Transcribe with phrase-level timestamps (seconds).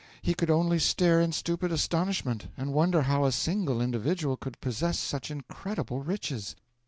[0.23, 4.97] He could only stare in stupid astonishment, and wonder how a single individual could possess
[4.97, 6.55] such incredible riches.